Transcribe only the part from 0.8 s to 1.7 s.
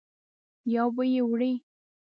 به یې وړې.